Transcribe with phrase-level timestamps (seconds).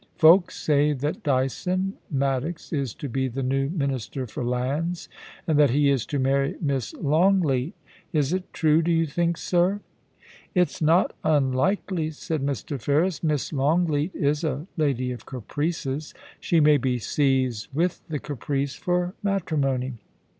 [0.27, 5.07] 'Folks say that Dyson Maddox is to be the new Minister for Lands,
[5.45, 7.75] and that he is to marry Miss Longleat
[8.11, 9.79] Is it true, do you think, sir?
[10.55, 12.81] It's not unlikely,' said Mr.
[12.81, 16.15] Ferris.' Miss longleat is a lady of caprices.
[16.39, 19.99] She may be seized with the caprice for matrimony.